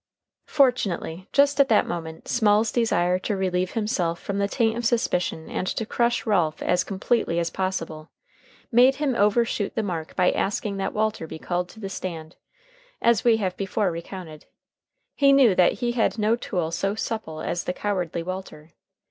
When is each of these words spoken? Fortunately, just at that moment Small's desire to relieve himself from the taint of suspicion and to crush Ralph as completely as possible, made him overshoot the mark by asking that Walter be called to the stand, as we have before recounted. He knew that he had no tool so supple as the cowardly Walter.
Fortunately, 0.47 1.27
just 1.31 1.59
at 1.59 1.69
that 1.69 1.85
moment 1.85 2.27
Small's 2.27 2.71
desire 2.71 3.19
to 3.19 3.37
relieve 3.37 3.73
himself 3.73 4.19
from 4.19 4.39
the 4.39 4.47
taint 4.47 4.75
of 4.75 4.83
suspicion 4.83 5.47
and 5.47 5.67
to 5.67 5.85
crush 5.85 6.25
Ralph 6.25 6.63
as 6.63 6.83
completely 6.83 7.37
as 7.37 7.51
possible, 7.51 8.09
made 8.71 8.95
him 8.95 9.13
overshoot 9.13 9.75
the 9.75 9.83
mark 9.83 10.15
by 10.15 10.31
asking 10.31 10.77
that 10.77 10.93
Walter 10.95 11.27
be 11.27 11.37
called 11.37 11.69
to 11.69 11.79
the 11.79 11.87
stand, 11.87 12.35
as 12.99 13.23
we 13.23 13.37
have 13.37 13.55
before 13.57 13.91
recounted. 13.91 14.47
He 15.13 15.31
knew 15.31 15.53
that 15.53 15.73
he 15.73 15.91
had 15.91 16.17
no 16.17 16.35
tool 16.35 16.71
so 16.71 16.95
supple 16.95 17.39
as 17.39 17.65
the 17.65 17.71
cowardly 17.73 18.23
Walter. 18.23 18.71